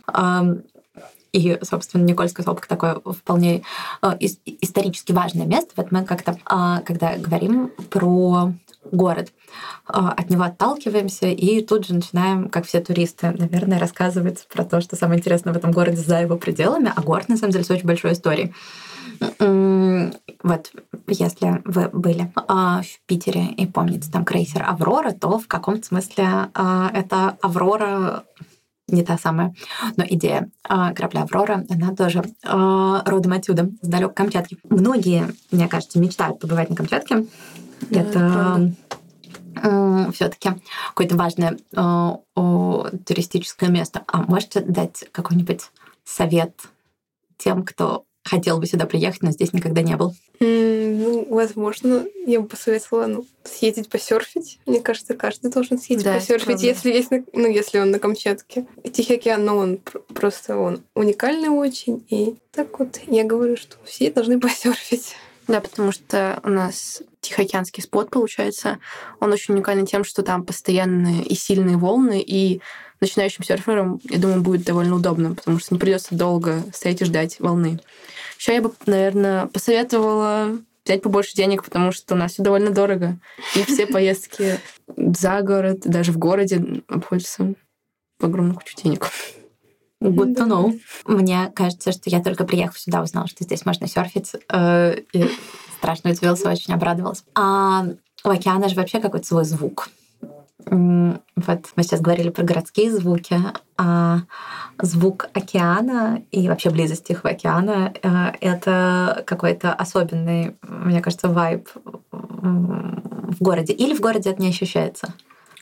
И, 1.33 1.57
собственно, 1.63 2.03
Никольская 2.03 2.45
сопка 2.45 2.69
такое 2.69 2.99
вполне 3.03 3.63
а, 4.01 4.15
исторически 4.19 5.11
важное 5.13 5.47
место. 5.47 5.71
Вот 5.75 5.91
мы 5.91 6.05
как-то, 6.05 6.37
а, 6.45 6.81
когда 6.81 7.17
говорим 7.17 7.71
про 7.89 8.53
город. 8.93 9.33
А, 9.85 10.11
от 10.11 10.29
него 10.29 10.43
отталкиваемся 10.43 11.27
и 11.27 11.61
тут 11.61 11.85
же 11.87 11.95
начинаем, 11.95 12.49
как 12.49 12.65
все 12.65 12.79
туристы, 12.79 13.31
наверное, 13.31 13.79
рассказывать 13.79 14.47
про 14.47 14.63
то, 14.63 14.79
что 14.79 14.95
самое 14.95 15.19
интересное 15.19 15.53
в 15.53 15.57
этом 15.57 15.71
городе 15.71 15.97
за 15.97 16.21
его 16.21 16.37
пределами, 16.37 16.91
а 16.95 17.01
город, 17.01 17.27
на 17.27 17.37
самом 17.37 17.51
деле, 17.51 17.65
с 17.65 17.71
очень 17.71 17.87
большой 17.87 18.13
историей. 18.13 18.53
Вот, 19.39 20.71
если 21.07 21.61
вы 21.65 21.89
были 21.89 22.33
а, 22.35 22.81
в 22.81 23.07
Питере 23.07 23.45
и 23.45 23.65
помните 23.65 24.09
там 24.11 24.25
крейсер 24.25 24.63
«Аврора», 24.63 25.11
то 25.11 25.37
в 25.37 25.47
каком-то 25.47 25.85
смысле 25.85 26.49
а, 26.53 26.89
это 26.93 27.37
«Аврора» 27.41 28.23
не 28.89 29.03
та 29.03 29.17
самая, 29.17 29.55
но 29.95 30.03
идея 30.05 30.49
корабля 30.67 31.21
«Аврора», 31.21 31.65
она 31.69 31.95
тоже 31.95 32.23
родом 32.43 33.31
отсюда, 33.31 33.69
с 33.81 33.87
далек 33.87 34.13
Камчатки. 34.13 34.57
Многие, 34.69 35.33
мне 35.51 35.69
кажется, 35.69 35.99
мечтают 35.99 36.39
побывать 36.39 36.69
на 36.69 36.75
Камчатке, 36.75 37.25
да, 37.89 38.01
это 38.01 38.73
э, 39.61 40.11
все-таки 40.13 40.49
какое-то 40.89 41.15
важное 41.15 41.57
э, 41.75 42.97
туристическое 43.05 43.69
место. 43.69 44.03
А 44.07 44.23
можете 44.23 44.61
дать 44.61 45.05
какой-нибудь 45.11 45.61
совет 46.03 46.53
тем, 47.37 47.63
кто 47.63 48.05
хотел 48.23 48.59
бы 48.59 48.65
сюда 48.65 48.85
приехать, 48.85 49.21
но 49.21 49.31
здесь 49.31 49.53
никогда 49.53 49.81
не 49.81 49.97
был? 49.97 50.15
Mm, 50.39 50.95
ну, 50.97 51.27
возможно, 51.29 52.05
я 52.25 52.39
бы 52.39 52.47
посоветовала 52.47 53.05
ну, 53.07 53.25
съездить 53.43 53.89
посерфить. 53.89 54.59
Мне 54.65 54.79
кажется, 54.79 55.13
каждый 55.13 55.51
должен 55.51 55.77
съездить 55.77 56.05
да, 56.05 56.15
посерфить, 56.15 56.63
если 56.63 56.91
есть, 56.91 57.09
ну, 57.11 57.47
если 57.47 57.79
он 57.79 57.91
на 57.91 57.99
Камчатке. 57.99 58.65
Тихий 58.91 59.15
океан, 59.15 59.45
ну, 59.45 59.57
он 59.57 59.77
просто 60.13 60.57
он 60.57 60.83
уникальный 60.95 61.49
очень. 61.49 62.05
И 62.09 62.35
так 62.51 62.79
вот, 62.79 62.99
я 63.07 63.23
говорю, 63.23 63.57
что 63.57 63.75
все 63.85 64.11
должны 64.11 64.39
посерфить. 64.39 65.15
Да, 65.47 65.59
потому 65.59 65.91
что 65.91 66.39
у 66.43 66.49
нас 66.49 67.03
Тихоокеанский 67.23 67.81
спот, 67.81 68.09
получается, 68.09 68.79
он 69.19 69.31
очень 69.31 69.53
уникальный 69.53 69.85
тем, 69.85 70.03
что 70.03 70.21
там 70.23 70.45
постоянные 70.45 71.23
и 71.23 71.35
сильные 71.35 71.77
волны, 71.77 72.21
и 72.21 72.61
начинающим 72.99 73.43
серферам, 73.43 73.99
я 74.09 74.19
думаю, 74.19 74.41
будет 74.41 74.65
довольно 74.65 74.95
удобно, 74.95 75.35
потому 75.35 75.59
что 75.59 75.73
не 75.73 75.79
придется 75.79 76.15
долго 76.15 76.63
стоять 76.73 77.01
и 77.01 77.05
ждать 77.05 77.39
волны. 77.39 77.79
Еще 78.37 78.53
я 78.53 78.61
бы, 78.61 78.71
наверное, 78.85 79.47
посоветовала 79.47 80.57
взять 80.85 81.01
побольше 81.01 81.33
денег, 81.33 81.63
потому 81.63 81.91
что 81.91 82.13
у 82.13 82.17
нас 82.17 82.33
все 82.33 82.43
довольно 82.43 82.71
дорого. 82.71 83.17
И 83.55 83.63
все 83.63 83.87
поездки 83.87 84.59
за 84.97 85.41
город, 85.41 85.81
даже 85.85 86.11
в 86.11 86.17
городе 86.17 86.83
обходятся 86.87 87.53
в 88.19 88.25
огромную 88.25 88.55
кучу 88.55 88.75
денег. 88.75 89.09
Good 90.01 90.35
to 90.35 90.47
know. 90.47 90.77
Мне 91.05 91.49
кажется, 91.55 91.93
что 91.93 92.09
я 92.09 92.21
только 92.21 92.43
приехав 92.43 92.77
сюда 92.77 93.01
узнала, 93.01 93.27
что 93.27 93.45
здесь 93.45 93.65
можно 93.65 93.87
серфить. 93.87 94.33
Э, 94.51 94.97
и 95.13 95.29
страшно 95.83 96.11
удивился, 96.11 96.49
очень 96.49 96.73
обрадовалась. 96.73 97.25
А 97.35 97.85
у 98.23 98.29
океана 98.29 98.69
же 98.69 98.75
вообще 98.75 99.01
какой-то 99.01 99.27
свой 99.27 99.43
звук. 99.43 99.89
Вот 100.65 101.59
мы 101.75 101.83
сейчас 101.83 101.99
говорили 101.99 102.29
про 102.29 102.43
городские 102.43 102.89
звуки, 102.89 103.37
а 103.77 104.19
звук 104.81 105.27
океана 105.33 106.23
и 106.31 106.47
вообще 106.47 106.69
близость 106.69 107.03
Тихого 107.03 107.31
океана 107.31 107.93
э,— 108.01 108.31
это 108.39 109.23
какой-то 109.27 109.73
особенный, 109.73 110.55
мне 110.61 111.01
кажется, 111.01 111.27
вайб 111.27 111.67
в 112.11 113.41
городе. 113.41 113.73
Или 113.73 113.93
в 113.93 113.99
городе 113.99 114.29
это 114.29 114.41
не 114.41 114.49
ощущается? 114.49 115.13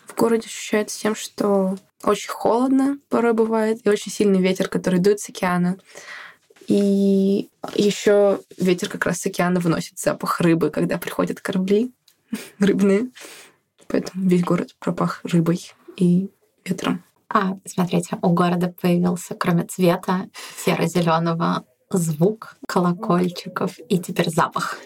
В 0.05 0.15
городе 0.15 0.45
ощущается 0.45 1.01
тем, 1.01 1.15
что 1.15 1.77
очень 2.03 2.29
холодно 2.29 2.99
порой 3.09 3.33
бывает, 3.33 3.79
и 3.83 3.89
очень 3.89 4.11
сильный 4.11 4.39
ветер, 4.39 4.67
который 4.67 4.99
дует 4.99 5.19
с 5.19 5.29
океана. 5.29 5.77
И 6.67 7.49
еще 7.75 8.39
ветер 8.57 8.89
как 8.89 9.05
раз 9.05 9.19
с 9.19 9.25
океана 9.25 9.59
выносит 9.59 9.99
запах 9.99 10.39
рыбы, 10.41 10.69
когда 10.69 10.97
приходят 10.97 11.41
корабли 11.41 11.91
рыбные. 12.59 13.09
Поэтому 13.87 14.27
весь 14.27 14.43
город 14.43 14.75
пропах 14.79 15.21
рыбой 15.23 15.71
и 15.97 16.29
ветром. 16.63 17.03
А, 17.29 17.57
смотрите, 17.65 18.17
у 18.21 18.29
города 18.29 18.73
появился, 18.81 19.35
кроме 19.35 19.65
цвета 19.65 20.27
серо-зеленого, 20.63 21.65
звук 21.89 22.55
колокольчиков 22.67 23.77
и 23.89 23.99
теперь 23.99 24.29
запах. 24.29 24.77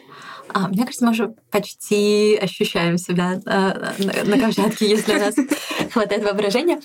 А, 0.50 0.68
мне 0.68 0.86
кажется, 0.86 1.06
мы 1.06 1.12
уже 1.12 1.36
почти 1.52 2.38
ощущаем 2.42 2.98
себя 2.98 3.42
а, 3.46 3.94
на, 4.00 4.24
на 4.24 4.40
Камчатке, 4.40 4.90
если 4.90 5.16
у 5.16 5.20
нас 5.20 5.36
хватает 5.92 6.24
воображения. 6.24 6.80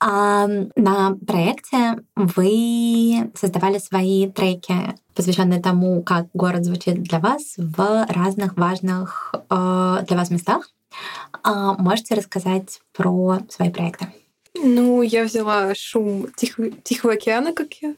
А, 0.00 0.46
на 0.76 1.16
проекте 1.26 2.02
вы 2.14 3.30
создавали 3.34 3.78
свои 3.78 4.30
треки, 4.30 4.94
посвященные 5.14 5.60
тому, 5.60 6.02
как 6.02 6.26
город 6.34 6.64
звучит 6.64 7.02
для 7.02 7.18
вас 7.18 7.54
в 7.56 8.06
разных 8.08 8.56
важных 8.56 9.34
э, 9.50 9.98
для 10.06 10.16
вас 10.16 10.30
местах. 10.30 10.70
А 11.42 11.74
можете 11.74 12.14
рассказать 12.14 12.80
про 12.96 13.40
свои 13.48 13.70
проекты? 13.70 14.06
Ну, 14.54 15.02
я 15.02 15.24
взяла 15.24 15.74
шум 15.74 16.28
Тихого, 16.36 16.70
Тихого 16.70 17.14
океана, 17.14 17.52
как 17.52 17.74
я 17.74 17.94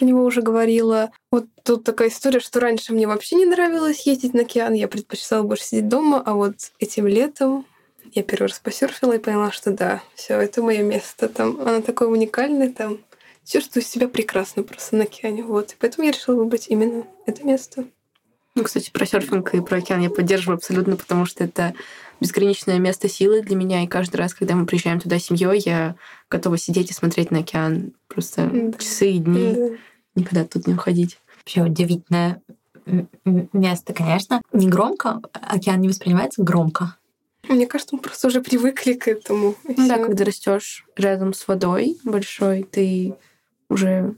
про 0.00 0.06
него 0.06 0.24
уже 0.24 0.40
говорила. 0.40 1.10
Вот 1.30 1.46
тут 1.62 1.84
такая 1.84 2.08
история, 2.08 2.40
что 2.40 2.58
раньше 2.58 2.94
мне 2.94 3.06
вообще 3.06 3.36
не 3.36 3.44
нравилось 3.44 4.06
ездить 4.06 4.32
на 4.32 4.42
океан, 4.42 4.72
я 4.72 4.88
предпочитала 4.88 5.42
больше 5.42 5.64
сидеть 5.64 5.88
дома, 5.88 6.22
а 6.24 6.32
вот 6.32 6.54
этим 6.78 7.06
летом 7.06 7.66
я 8.14 8.22
первый 8.22 8.48
раз 8.48 8.58
посерфила 8.58 9.12
и 9.12 9.18
поняла, 9.18 9.52
что 9.52 9.72
да, 9.72 10.02
все, 10.14 10.40
это 10.40 10.62
мое 10.62 10.82
место. 10.82 11.28
Там 11.28 11.60
оно 11.60 11.82
такое 11.82 12.08
уникальное, 12.08 12.72
там 12.72 12.98
чувствую 13.44 13.82
себя 13.82 14.08
прекрасно 14.08 14.62
просто 14.62 14.96
на 14.96 15.02
океане. 15.02 15.42
Вот. 15.42 15.72
И 15.72 15.76
поэтому 15.78 16.06
я 16.06 16.12
решила 16.12 16.36
выбрать 16.36 16.68
именно 16.68 17.04
это 17.26 17.44
место. 17.46 17.84
Ну, 18.56 18.64
кстати, 18.64 18.90
про 18.90 19.06
серфинг 19.06 19.54
и 19.54 19.60
про 19.60 19.78
океан 19.78 20.00
я 20.00 20.10
поддерживаю 20.10 20.56
абсолютно, 20.56 20.96
потому 20.96 21.24
что 21.26 21.44
это 21.44 21.74
безграничное 22.20 22.78
место 22.78 23.08
силы 23.08 23.42
для 23.42 23.56
меня, 23.56 23.82
и 23.82 23.86
каждый 23.86 24.16
раз, 24.16 24.34
когда 24.34 24.54
мы 24.54 24.66
приезжаем 24.66 25.00
туда 25.00 25.18
семьей, 25.18 25.62
я 25.64 25.96
готова 26.28 26.58
сидеть 26.58 26.90
и 26.90 26.94
смотреть 26.94 27.30
на 27.30 27.40
океан 27.40 27.92
просто 28.08 28.50
да. 28.52 28.78
часы 28.78 29.12
и 29.12 29.18
дни, 29.18 29.54
да. 29.54 29.68
Никогда 30.14 30.44
тут 30.44 30.66
не 30.66 30.74
уходить. 30.74 31.18
Вообще 31.38 31.62
удивительное 31.62 32.42
место, 33.24 33.92
конечно. 33.92 34.42
Не 34.52 34.68
громко, 34.68 35.20
океан 35.32 35.80
не 35.80 35.88
воспринимается 35.88 36.42
громко. 36.42 36.96
Мне 37.48 37.66
кажется, 37.66 37.96
мы 37.96 38.02
просто 38.02 38.28
уже 38.28 38.42
привыкли 38.42 38.92
к 38.92 39.08
этому. 39.08 39.54
Ну, 39.64 39.88
да, 39.88 39.98
когда 39.98 40.24
растешь 40.24 40.84
рядом 40.96 41.32
с 41.32 41.48
водой 41.48 41.98
большой, 42.04 42.62
ты 42.62 43.14
уже 43.68 44.14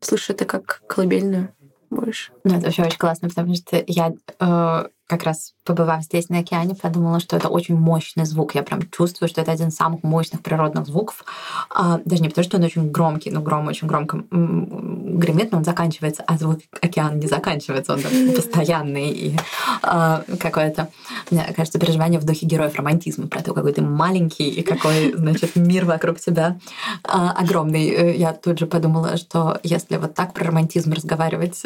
слышишь 0.00 0.30
это 0.30 0.44
как 0.44 0.82
колыбельную 0.86 1.54
больше. 1.90 2.32
Ну, 2.44 2.54
это 2.56 2.66
вообще 2.66 2.84
очень 2.84 2.98
классно, 2.98 3.28
потому 3.28 3.54
что 3.54 3.82
я 3.86 4.12
э, 4.38 4.88
как 5.12 5.24
раз 5.24 5.52
побывав 5.64 6.02
здесь 6.02 6.30
на 6.30 6.38
океане, 6.38 6.74
подумала, 6.74 7.20
что 7.20 7.36
это 7.36 7.48
очень 7.48 7.76
мощный 7.76 8.24
звук. 8.24 8.54
Я 8.54 8.62
прям 8.62 8.80
чувствую, 8.90 9.28
что 9.28 9.42
это 9.42 9.52
один 9.52 9.68
из 9.68 9.76
самых 9.76 10.02
мощных 10.02 10.40
природных 10.40 10.86
звуков. 10.86 11.22
А, 11.68 12.00
даже 12.06 12.22
не 12.22 12.30
потому, 12.30 12.44
что 12.44 12.56
он 12.56 12.64
очень 12.64 12.90
громкий, 12.90 13.30
но 13.30 13.42
гром 13.42 13.66
очень 13.66 13.86
громко 13.86 14.24
гремит, 14.30 15.52
но 15.52 15.58
он 15.58 15.64
заканчивается, 15.64 16.24
а 16.26 16.38
звук 16.38 16.60
океана 16.80 17.16
не 17.16 17.26
заканчивается, 17.26 17.92
он 17.92 18.00
постоянный 18.34 19.10
и 19.10 19.36
а, 19.82 20.24
какое-то, 20.40 20.88
мне 21.30 21.44
кажется, 21.54 21.78
переживание 21.78 22.18
в 22.18 22.24
духе 22.24 22.46
героев 22.46 22.74
романтизма 22.74 23.26
про 23.26 23.42
то, 23.42 23.52
какой 23.52 23.74
ты 23.74 23.82
маленький 23.82 24.48
и 24.48 24.62
какой, 24.62 25.12
значит, 25.14 25.56
мир 25.56 25.84
вокруг 25.84 26.20
тебя 26.20 26.58
а, 27.04 27.32
огромный. 27.32 27.90
Э, 27.90 28.16
я 28.16 28.32
тут 28.32 28.58
же 28.58 28.66
подумала, 28.66 29.18
что 29.18 29.60
если 29.62 29.98
вот 29.98 30.14
так 30.14 30.32
про 30.32 30.46
романтизм 30.46 30.92
разговаривать, 30.92 31.62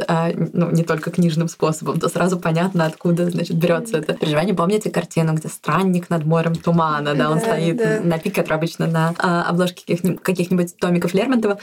ну, 0.53 0.73
не 0.73 0.83
только 0.83 1.13
книжным 1.13 1.49
способом, 1.49 2.01
то 2.01 2.09
сразу 2.09 2.39
понятно, 2.39 2.87
откуда, 2.87 3.36
значит, 3.37 3.57
берется 3.57 3.99
это 3.99 4.15
переживание. 4.15 4.55
Помните 4.55 4.91
картину, 4.91 5.35
где 5.35 5.49
странник 5.49 6.11
над 6.11 6.25
морем 6.25 6.55
тумана, 6.55 7.15
да, 7.15 7.31
он 7.31 7.39
Да, 7.39 7.45
стоит 7.45 7.77
да. 7.77 8.01
на 8.03 8.19
пике, 8.19 8.43
который 8.43 8.59
обычно 8.59 8.87
на 8.87 9.15
а, 9.19 9.45
обложке 9.49 9.97
каких-нибудь, 10.23 10.77
томиков 10.77 11.15
Лермонтова. 11.15 11.59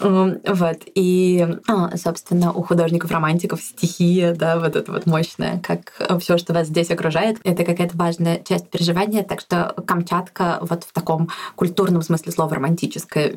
Вот. 0.00 0.78
И, 0.94 1.46
а, 1.68 1.96
собственно, 1.96 2.52
у 2.52 2.62
художников-романтиков 2.62 3.60
стихия, 3.60 4.34
да, 4.34 4.58
вот 4.58 4.76
это 4.76 4.92
вот 4.92 5.06
мощное, 5.06 5.60
как 5.60 5.92
все, 6.20 6.38
что 6.38 6.52
вас 6.52 6.68
здесь 6.68 6.90
окружает, 6.90 7.38
это 7.44 7.64
какая-то 7.64 7.96
важная 7.96 8.40
часть 8.42 8.68
переживания. 8.70 9.22
Так 9.22 9.40
что 9.40 9.74
Камчатка 9.86 10.58
вот 10.60 10.84
в 10.84 10.92
таком 10.92 11.28
культурном 11.56 12.02
смысле 12.02 12.32
слова 12.32 12.54
романтическое 12.54 13.32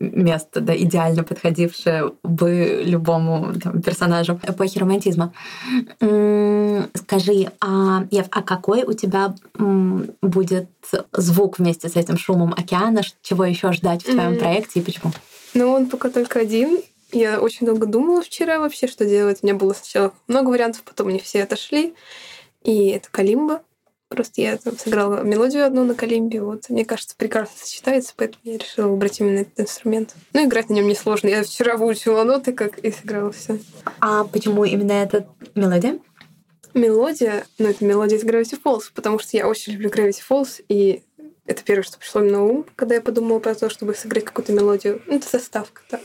место, 0.00 0.60
да, 0.60 0.76
идеально 0.76 1.24
подходившее 1.24 2.12
бы 2.22 2.82
любому 2.84 3.52
там, 3.62 3.82
персонажу 3.82 4.40
эпохи 4.46 4.78
романтизма. 4.78 5.32
М, 6.00 6.88
Скажи, 7.32 7.52
а, 7.60 8.04
Ев, 8.10 8.26
а 8.30 8.42
какой 8.42 8.84
у 8.84 8.92
тебя 8.92 9.34
м, 9.58 10.10
будет 10.20 10.68
звук 11.12 11.58
вместе 11.58 11.88
с 11.88 11.96
этим 11.96 12.16
шумом 12.18 12.52
океана? 12.52 13.02
Чего 13.22 13.44
еще 13.44 13.72
ждать 13.72 14.02
в 14.02 14.12
твоем 14.12 14.34
М. 14.34 14.38
проекте 14.38 14.80
и 14.80 14.82
почему? 14.82 15.12
Ну, 15.54 15.70
он 15.72 15.88
пока 15.88 16.10
только 16.10 16.40
один. 16.40 16.80
Я 17.12 17.40
очень 17.40 17.66
долго 17.66 17.86
думала 17.86 18.22
вчера 18.22 18.58
вообще, 18.58 18.86
что 18.86 19.04
делать. 19.04 19.38
У 19.42 19.46
меня 19.46 19.54
было 19.56 19.72
сначала 19.74 20.12
много 20.28 20.48
вариантов, 20.48 20.82
потом 20.82 21.08
они 21.08 21.18
все 21.20 21.42
отошли. 21.42 21.94
И 22.64 22.88
это 22.88 23.08
калимба. 23.10 23.62
Просто 24.08 24.42
я 24.42 24.58
там 24.58 24.76
сыграла 24.76 25.22
мелодию 25.22 25.64
одну 25.64 25.84
на 25.84 25.94
калимбе. 25.94 26.42
Вот, 26.42 26.68
мне 26.68 26.84
кажется, 26.84 27.14
прекрасно 27.16 27.54
сочетается, 27.56 28.12
поэтому 28.14 28.40
я 28.44 28.58
решила 28.58 28.88
выбрать 28.88 29.20
именно 29.20 29.38
этот 29.40 29.60
инструмент. 29.60 30.14
Ну, 30.34 30.44
играть 30.44 30.68
на 30.68 30.74
нем 30.74 30.86
несложно. 30.86 31.28
Я 31.28 31.42
вчера 31.44 31.78
выучила 31.78 32.22
ноты, 32.24 32.52
как 32.52 32.78
и 32.78 32.92
сыграла 32.92 33.32
все. 33.32 33.58
А 34.00 34.24
почему 34.24 34.64
именно 34.64 34.92
эта 34.92 35.26
мелодия? 35.54 35.98
Мелодия, 36.74 37.46
ну, 37.58 37.68
это 37.68 37.84
мелодия 37.84 38.18
из 38.18 38.24
Gravity 38.24 38.60
Falls, 38.62 38.84
потому 38.94 39.18
что 39.18 39.36
я 39.36 39.46
очень 39.46 39.74
люблю 39.74 39.90
Gravity 39.90 40.22
Falls, 40.28 40.64
и 40.68 41.02
это 41.46 41.62
первое, 41.64 41.82
что 41.82 41.98
пришло 41.98 42.20
мне 42.20 42.30
на 42.32 42.44
ум, 42.44 42.66
когда 42.76 42.94
я 42.94 43.00
подумала 43.00 43.40
про 43.40 43.54
то, 43.54 43.68
чтобы 43.68 43.94
сыграть 43.94 44.24
какую-то 44.24 44.52
мелодию. 44.52 45.02
Ну, 45.06 45.16
это 45.16 45.28
заставка, 45.28 45.82
да. 45.90 46.00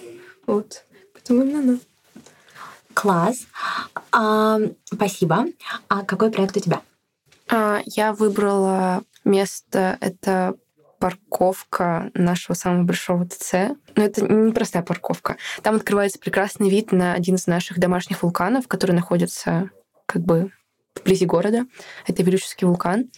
Вот. 0.46 0.84
Поэтому 1.14 1.44
именно 1.44 1.60
она. 1.60 1.80
Класс. 2.94 3.46
А, 4.12 4.60
спасибо. 4.86 5.46
А 5.88 6.04
какой 6.04 6.32
проект 6.32 6.58
у 6.58 6.60
тебя? 6.60 6.82
А, 7.50 7.82
Я 7.86 8.14
выбрала 8.14 9.04
место, 9.24 9.98
это 10.02 10.56
парковка 11.00 12.10
нашего 12.16 12.56
самого 12.56 12.84
большого 12.84 13.28
ТЦ. 13.28 13.54
Но 13.96 14.04
это 14.04 14.24
не 14.24 14.52
простая 14.52 14.82
парковка. 14.82 15.38
Там 15.62 15.76
открывается 15.76 16.18
прекрасный 16.18 16.70
вид 16.70 16.92
на 16.92 17.14
один 17.14 17.36
из 17.36 17.46
наших 17.46 17.78
домашних 17.78 18.24
вулканов, 18.24 18.68
который 18.68 18.94
находится 18.94 19.70
как 20.08 20.24
бы 20.24 20.52
вблизи 20.96 21.26
города. 21.26 21.66
Это 22.08 22.24
Вилюческий 22.24 22.66
вулкан. 22.66 23.12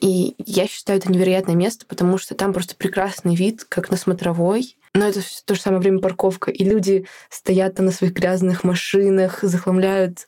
И 0.00 0.34
я 0.38 0.66
считаю 0.66 0.98
это 0.98 1.10
невероятное 1.10 1.54
место, 1.54 1.86
потому 1.86 2.18
что 2.18 2.34
там 2.34 2.52
просто 2.52 2.74
прекрасный 2.74 3.36
вид, 3.36 3.64
как 3.68 3.90
на 3.90 3.96
смотровой. 3.96 4.76
Но 4.94 5.06
это 5.06 5.20
в 5.20 5.42
то 5.44 5.54
же 5.54 5.60
самое 5.60 5.80
время 5.80 6.00
парковка. 6.00 6.50
И 6.50 6.64
люди 6.64 7.06
стоят 7.30 7.76
там 7.76 7.86
на 7.86 7.92
своих 7.92 8.12
грязных 8.12 8.64
машинах, 8.64 9.38
захламляют 9.42 10.26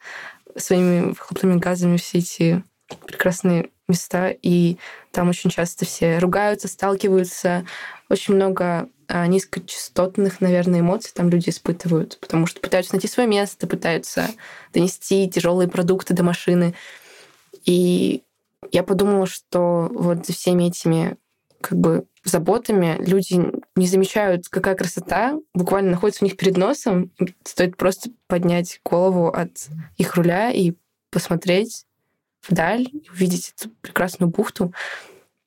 своими 0.57 1.09
выхлопными 1.09 1.59
газами 1.59 1.97
все 1.97 2.19
эти 2.19 2.65
прекрасные 3.07 3.71
места, 3.89 4.31
и 4.31 4.79
там 5.11 5.29
очень 5.29 5.51
часто 5.51 5.85
все 5.85 6.19
ругаются, 6.19 6.69
сталкиваются. 6.69 7.67
Очень 8.09 8.35
много 8.35 8.89
низкочастотных, 9.09 10.41
наверное, 10.41 10.81
эмоций 10.81 11.13
там 11.15 11.29
люди 11.29 11.51
испытывают, 11.51 12.19
потому 12.21 12.47
что 12.47 12.61
пытаются 12.61 12.95
найти 12.95 13.09
свое 13.09 13.29
место, 13.29 13.67
пытаются 13.67 14.29
донести 14.73 15.29
тяжелые 15.29 15.69
продукты 15.69 16.15
до 16.15 16.23
машины. 16.23 16.75
И 17.65 18.23
я 18.73 18.83
подумала, 18.83 19.27
что 19.27 19.89
вот 19.93 20.27
за 20.27 20.33
всеми 20.33 20.65
этими 20.65 21.17
как 21.61 21.79
бы 21.79 22.07
заботами 22.25 22.97
люди 22.99 23.53
не 23.77 23.87
замечают, 23.87 24.49
какая 24.49 24.75
красота 24.75 25.39
буквально 25.55 25.93
находится 25.93 26.25
у 26.25 26.29
них 26.29 26.37
перед 26.37 26.57
носом. 26.57 27.11
Стоит 27.45 27.77
просто 27.77 28.11
поднять 28.27 28.81
голову 28.85 29.29
от 29.29 29.69
их 29.97 30.15
руля 30.17 30.51
и 30.51 30.73
посмотреть 31.11 31.87
вдаль, 32.49 32.89
увидеть 33.11 33.55
эту 33.57 33.71
прекрасную 33.81 34.31
бухту, 34.31 34.75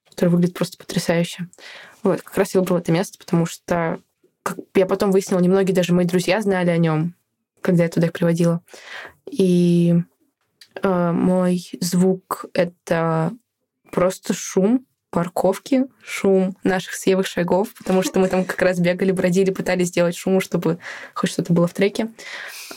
которая 0.10 0.32
выглядит 0.34 0.56
просто 0.56 0.78
потрясающе. 0.78 1.48
Вот, 2.04 2.22
как 2.22 2.38
раз 2.38 2.54
я 2.54 2.62
выбрала 2.62 2.80
это 2.80 2.92
место, 2.92 3.18
потому 3.18 3.46
что 3.46 4.00
как 4.44 4.58
я 4.76 4.86
потом 4.86 5.12
выяснила, 5.12 5.40
немногие 5.40 5.76
даже 5.76 5.94
мои 5.94 6.06
друзья 6.06 6.42
знали 6.42 6.70
о 6.70 6.78
нем, 6.78 7.16
когда 7.62 7.84
я 7.84 7.90
туда 7.90 8.08
их 8.08 8.14
приводила. 8.14 8.62
И 9.30 9.96
э, 10.82 11.12
мой 11.12 11.70
звук— 11.82 12.46
это 12.54 13.34
просто 13.92 14.34
шум 14.34 14.86
парковки, 15.10 15.86
шум 16.04 16.56
наших 16.64 16.94
с 16.94 17.08
Евой 17.08 17.24
шагов, 17.24 17.74
потому 17.74 18.04
что 18.04 18.20
мы 18.20 18.28
там 18.28 18.46
как 18.46 18.62
раз 18.62 18.80
бегали, 18.80 19.12
бродили, 19.12 19.52
пытались 19.52 19.88
сделать 19.88 20.16
шум, 20.16 20.40
чтобы 20.40 20.80
хоть 21.14 21.32
что-то 21.32 21.54
было 21.54 21.68
в 21.68 21.74
треке. 21.74 22.10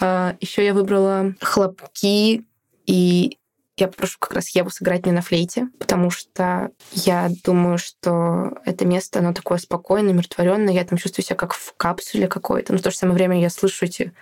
Еще 0.00 0.64
я 0.64 0.72
выбрала 0.72 1.35
хлопки, 1.40 2.44
и 2.87 3.38
я 3.80 3.88
попрошу 3.88 4.18
как 4.18 4.32
раз 4.32 4.50
Еву 4.50 4.70
сыграть 4.70 5.04
мне 5.04 5.14
на 5.14 5.22
флейте, 5.22 5.68
потому 5.78 6.10
что 6.10 6.70
я 6.92 7.30
думаю, 7.44 7.78
что 7.78 8.58
это 8.64 8.84
место, 8.84 9.20
оно 9.20 9.32
такое 9.32 9.58
спокойное, 9.58 10.12
умиротворенное. 10.12 10.74
Я 10.74 10.84
там 10.84 10.98
чувствую 10.98 11.24
себя 11.24 11.36
как 11.36 11.54
в 11.54 11.74
капсуле 11.76 12.28
какой-то. 12.28 12.72
Но 12.72 12.78
в 12.78 12.82
то 12.82 12.90
же 12.90 12.96
самое 12.96 13.16
время 13.16 13.40
я 13.40 13.50
слышу 13.50 13.86
эти 13.86 14.12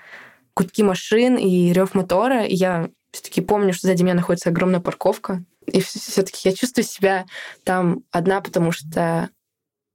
гудки 0.54 0.82
машин 0.82 1.36
и 1.36 1.72
рев 1.72 1.94
мотора, 1.94 2.44
и 2.44 2.54
я 2.54 2.88
все-таки 3.10 3.40
помню, 3.40 3.72
что 3.72 3.86
сзади 3.86 4.02
меня 4.02 4.14
находится 4.14 4.50
огромная 4.50 4.80
парковка. 4.80 5.44
И 5.66 5.80
все-таки 5.80 6.48
я 6.48 6.54
чувствую 6.54 6.84
себя 6.84 7.26
там 7.64 8.02
одна, 8.10 8.40
потому 8.40 8.72
что 8.72 9.28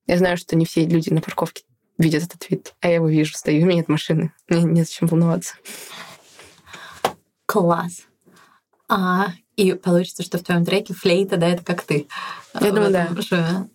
я 0.05 0.17
знаю, 0.17 0.37
что 0.37 0.55
не 0.55 0.65
все 0.65 0.85
люди 0.85 1.09
на 1.09 1.21
парковке 1.21 1.63
видят 1.97 2.23
этот 2.23 2.49
вид, 2.49 2.73
а 2.81 2.87
я 2.87 2.95
его 2.95 3.07
вижу, 3.07 3.33
стою, 3.33 3.63
у 3.63 3.65
меня 3.65 3.77
нет 3.77 3.87
машины, 3.87 4.33
мне 4.47 4.63
незачем 4.63 5.07
волноваться. 5.07 5.55
Класс. 7.45 8.03
А, 8.89 9.27
и 9.55 9.73
получится, 9.73 10.23
что 10.23 10.37
в 10.37 10.43
твоем 10.43 10.65
треке 10.65 10.93
флейта, 10.93 11.37
да, 11.37 11.47
это 11.47 11.63
как 11.63 11.83
ты. 11.83 12.07
Я 12.59 12.71
думаю, 12.71 12.91
да. 12.91 13.09
Что 13.21 13.67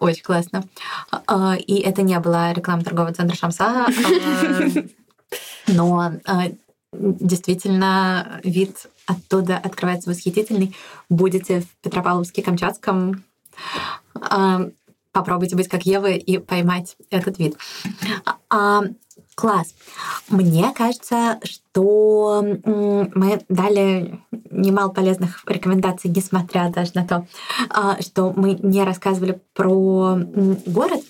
Очень 0.00 0.22
классно. 0.22 0.64
А, 1.10 1.56
И 1.56 1.80
это 1.80 2.02
не 2.02 2.18
была 2.20 2.52
реклама 2.52 2.82
торгового 2.82 3.12
центра 3.12 3.36
Шамса, 3.36 3.86
а, 3.86 3.88
но 5.66 6.12
а, 6.24 6.44
действительно 6.92 8.40
вид 8.44 8.86
оттуда 9.06 9.58
открывается 9.58 10.10
восхитительный. 10.10 10.74
Будете 11.08 11.60
в 11.60 11.86
Петропавловске-Камчатском, 11.86 13.20
попробуйте 15.16 15.56
быть 15.56 15.68
как 15.68 15.86
Ева 15.86 16.10
и 16.10 16.36
поймать 16.36 16.96
этот 17.10 17.38
вид. 17.38 17.56
А, 18.50 18.82
Класс. 19.34 19.74
Мне 20.28 20.72
кажется, 20.74 21.38
что 21.42 22.42
мы 22.64 23.42
дали 23.48 24.20
немало 24.50 24.90
полезных 24.90 25.42
рекомендаций, 25.46 26.10
несмотря 26.10 26.70
даже 26.70 26.92
на 26.94 27.06
то, 27.06 27.26
а, 27.70 28.00
что 28.00 28.32
мы 28.34 28.58
не 28.62 28.82
рассказывали 28.82 29.40
про 29.54 30.18
город. 30.66 31.00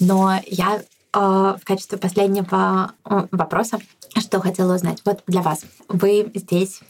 Но 0.00 0.38
я 0.46 0.82
а, 1.12 1.56
в 1.56 1.64
качестве 1.64 1.98
последнего 1.98 2.92
а, 3.04 3.28
вопроса, 3.30 3.78
что 4.18 4.40
хотела 4.40 4.74
узнать. 4.74 5.02
Вот 5.04 5.22
для 5.26 5.42
вас. 5.42 5.64
Вы 5.88 6.30
здесь 6.34 6.80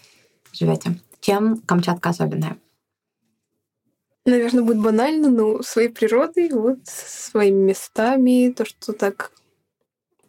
живете. 0.52 1.00
Чем 1.20 1.59
Камчатка 1.59 2.11
особенная? 2.11 2.57
Наверное, 4.26 4.64
будет 4.64 4.82
банально, 4.82 5.30
но 5.30 5.62
своей 5.62 5.88
природой, 5.88 6.50
вот, 6.50 6.80
своими 6.84 7.68
местами, 7.68 8.52
то, 8.52 8.64
что 8.64 8.92
так 8.92 9.30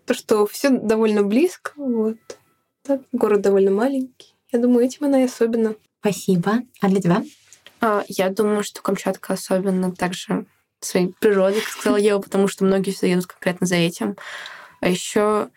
то, 0.05 0.13
что 0.13 0.45
все 0.45 0.69
довольно 0.69 1.23
близко, 1.23 1.71
вот. 1.75 2.17
Так, 2.83 3.01
город 3.11 3.41
довольно 3.41 3.71
маленький. 3.71 4.35
Я 4.51 4.59
думаю, 4.59 4.85
этим 4.85 5.05
она 5.05 5.21
и 5.21 5.25
особенно. 5.25 5.75
Спасибо. 5.99 6.59
А 6.79 6.87
для 6.87 7.01
тебя? 7.01 7.23
А, 7.81 8.05
Я 8.07 8.29
думаю, 8.29 8.63
что 8.63 8.81
Камчатка 8.81 9.33
особенно 9.33 9.91
также 9.91 10.45
своей 10.79 11.13
природой, 11.19 11.59
как 11.59 11.69
сказала 11.69 11.97
Ева, 11.97 12.19
потому 12.19 12.47
что 12.47 12.63
многие 12.63 12.91
сюда 12.91 13.07
едут 13.07 13.25
конкретно 13.25 13.67
за 13.67 13.75
этим. 13.75 14.15
А 14.79 14.87
еще 14.87 15.49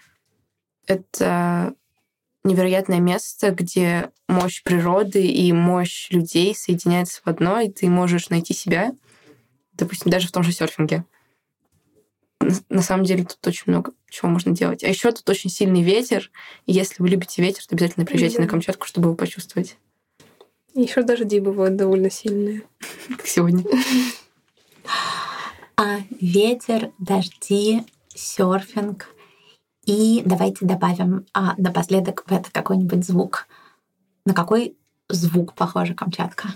это 0.87 1.75
невероятное 2.45 3.01
место, 3.01 3.51
где 3.51 4.11
мощь 4.29 4.63
природы 4.63 5.27
и 5.27 5.53
мощь 5.53 6.11
людей 6.11 6.55
соединяются 6.55 7.21
в 7.25 7.29
одно, 7.29 7.61
и 7.61 7.69
ты 7.71 7.89
можешь 7.89 8.31
найти 8.31 8.55
себя, 8.55 8.93
допустим, 9.75 10.11
даже 10.11 10.29
в 10.29 10.33
том 10.33 10.43
же 10.43 10.53
серфинге. 10.53 11.05
На- 12.71 12.83
самом 12.83 13.05
деле 13.05 13.25
тут 13.25 13.47
очень 13.47 13.65
много 13.67 13.93
чего 14.09 14.29
можно 14.31 14.53
делать. 14.53 14.83
А 14.83 14.89
еще 14.89 15.13
тут 15.13 15.29
очень 15.29 15.51
сильный 15.51 15.83
ветер, 15.83 16.31
и 16.67 16.73
если 16.73 17.03
вы 17.03 17.09
любите 17.11 17.43
ветер, 17.43 17.65
то 17.67 17.75
обязательно 17.75 18.07
приезжайте 18.07 18.37
Да. 18.39 18.43
на 18.45 18.49
Камчатку, 18.49 18.87
чтобы 18.87 19.09
его 19.09 19.15
почувствовать, 19.17 19.77
Еще 20.75 21.03
дожди 21.03 21.39
бывают 21.41 21.77
довольно 21.77 22.11
сильные. 22.11 22.63
как 23.09 23.27
сегодня. 23.27 23.65
А 25.77 25.99
ветер, 26.21 26.93
дожди, 26.99 27.85
серфинг. 28.15 29.09
И 29.91 30.23
давайте 30.25 30.65
добавим 30.65 31.27
а, 31.35 31.55
напоследок 31.57 32.23
в 32.25 32.33
это 32.33 32.49
какой-нибудь 32.53 33.05
звук. 33.05 33.49
На 34.25 34.35
какой 34.35 34.77
звук 35.09 35.55
похожа 35.55 35.95
Камчатка? 35.95 36.51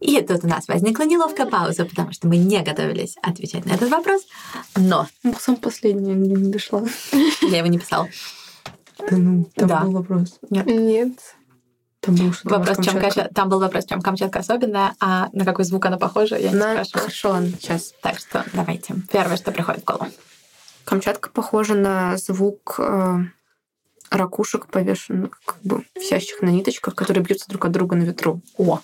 И 0.00 0.20
тут 0.20 0.44
у 0.44 0.46
нас 0.46 0.68
возникла 0.68 1.04
неловкая 1.04 1.46
пауза, 1.46 1.86
потому 1.86 2.12
что 2.12 2.28
мы 2.28 2.36
не 2.36 2.60
готовились 2.62 3.16
отвечать 3.22 3.64
на 3.64 3.72
этот 3.72 3.88
вопрос. 3.88 4.26
Но 4.76 5.08
сам 5.40 5.56
последний 5.56 6.12
не 6.12 6.52
дошла. 6.52 6.84
я 7.40 7.56
его 7.56 7.68
не 7.68 7.78
писала. 7.78 8.06
Да 8.98 9.16
ну, 9.16 9.48
там 9.54 9.68
Да. 9.68 9.80
был 9.80 9.92
вопрос. 9.92 10.38
Нет. 10.50 11.18
Там 12.04 12.14
был 12.16 12.32
что 12.32 12.48
Вопрос, 12.48 12.76
чем 12.84 12.96
Камчатка- 12.98 13.32
Там 13.34 13.48
был 13.48 13.60
вопрос, 13.60 13.84
чем 13.86 14.00
Камчатка 14.02 14.40
особенная, 14.40 14.94
а 15.00 15.28
на 15.32 15.44
какой 15.44 15.64
звук 15.64 15.86
она 15.86 15.96
похожа, 15.98 16.36
я 16.36 16.50
не 16.50 16.56
На... 16.56 16.84
спрашивала. 16.84 17.36
Хорошо, 17.38 17.56
сейчас. 17.58 17.94
Так 18.02 18.18
что 18.18 18.44
давайте. 18.52 18.94
Первое, 19.10 19.36
что 19.36 19.52
приходит 19.52 19.82
в 19.82 19.84
голову. 19.84 20.06
Камчатка 20.84 21.30
похожа 21.30 21.74
на 21.74 22.16
звук 22.18 22.74
э, 22.78 23.18
ракушек, 24.10 24.66
повешенных, 24.66 25.40
как 25.44 25.60
бы 25.62 25.84
висящих 25.96 26.42
на 26.42 26.50
ниточках, 26.50 26.94
которые 26.94 27.24
бьются 27.24 27.48
друг 27.48 27.64
от 27.64 27.72
друга 27.72 27.96
на 27.96 28.02
ветру. 28.02 28.42
О, 28.58 28.80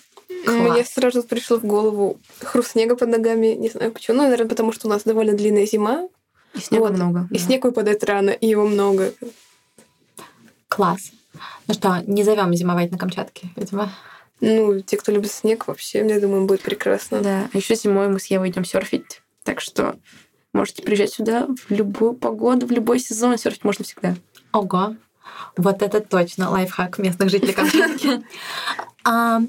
Мне 0.47 0.67
класс. 0.73 0.89
сразу 0.93 1.21
пришло 1.23 1.57
в 1.57 1.63
голову 1.65 2.19
хруст 2.41 2.71
снега 2.71 2.95
под 2.95 3.09
ногами. 3.09 3.47
Не 3.53 3.69
знаю 3.69 3.91
почему. 3.91 4.17
Ну, 4.17 4.23
наверное, 4.23 4.47
потому 4.49 4.71
что 4.71 4.87
у 4.87 4.89
нас 4.89 5.03
довольно 5.03 5.33
длинная 5.33 5.67
зима. 5.67 6.07
И 6.55 6.59
снега 6.59 6.83
Вот. 6.83 6.93
много. 6.93 7.27
И 7.29 7.37
да. 7.37 7.39
снег 7.39 7.63
выпадает 7.65 8.03
рано, 8.03 8.31
и 8.31 8.47
его 8.47 8.65
много. 8.67 9.13
Класс. 10.67 11.11
Ну 11.67 11.73
что, 11.73 12.03
не 12.05 12.23
зовем 12.23 12.53
зимовать 12.53 12.91
на 12.91 12.97
Камчатке, 12.97 13.49
видимо. 13.55 13.89
Ну, 14.39 14.81
те, 14.81 14.97
кто 14.97 15.11
любит 15.11 15.31
снег, 15.31 15.67
вообще, 15.67 16.05
я 16.07 16.19
думаю, 16.19 16.45
будет 16.45 16.61
прекрасно. 16.61 17.21
Да, 17.21 17.49
а 17.53 17.57
еще 17.57 17.75
зимой 17.75 18.07
мы 18.07 18.19
с 18.19 18.25
Евой 18.25 18.49
идем 18.49 18.65
серфить. 18.65 19.21
Так 19.43 19.61
что 19.61 19.95
можете 20.53 20.81
приезжать 20.81 21.13
сюда 21.13 21.47
в 21.47 21.71
любую 21.71 22.13
погоду, 22.13 22.65
в 22.65 22.71
любой 22.71 22.99
сезон. 22.99 23.37
Серфить 23.37 23.63
можно 23.63 23.85
всегда. 23.85 24.15
Ого. 24.51 24.95
Вот 25.57 25.81
это 25.81 26.01
точно 26.01 26.49
лайфхак 26.49 26.97
местных 26.97 27.29
жителей 27.29 27.53
Камчатки. 27.53 28.23
А, 29.03 29.41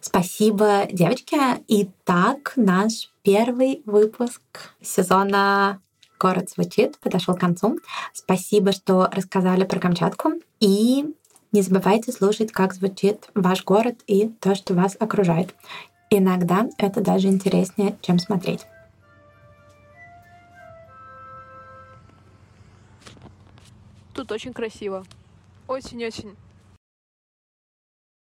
Спасибо, 0.00 0.88
девочки. 0.90 1.36
Итак, 1.68 2.54
наш 2.56 3.10
первый 3.22 3.82
выпуск 3.84 4.40
сезона 4.80 5.82
«Город 6.20 6.50
звучит» 6.50 6.98
подошел 6.98 7.34
к 7.34 7.40
концу. 7.40 7.78
Спасибо, 8.12 8.72
что 8.72 9.08
рассказали 9.10 9.64
про 9.64 9.80
Камчатку. 9.80 10.34
И 10.60 11.14
не 11.50 11.62
забывайте 11.62 12.12
слушать, 12.12 12.52
как 12.52 12.74
звучит 12.74 13.30
ваш 13.34 13.64
город 13.64 13.96
и 14.06 14.28
то, 14.28 14.54
что 14.54 14.74
вас 14.74 14.96
окружает. 15.00 15.54
Иногда 16.10 16.68
это 16.76 17.00
даже 17.00 17.28
интереснее, 17.28 17.96
чем 18.02 18.18
смотреть. 18.18 18.66
Тут 24.14 24.30
очень 24.30 24.52
красиво. 24.52 25.06
Очень-очень. 25.68 26.36